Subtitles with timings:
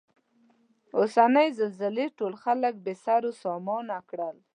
[0.97, 4.35] اوسنۍ زلزلې ټول خلک بې سرو سامانه کړل.